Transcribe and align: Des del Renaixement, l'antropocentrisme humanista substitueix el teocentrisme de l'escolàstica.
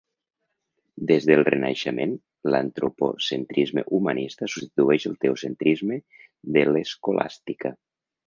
Des 1.09 1.25
del 1.31 1.43
Renaixement, 1.49 2.15
l'antropocentrisme 2.53 3.83
humanista 3.97 4.49
substitueix 4.55 5.07
el 5.11 5.17
teocentrisme 5.27 6.01
de 6.57 6.65
l'escolàstica. 6.73 7.75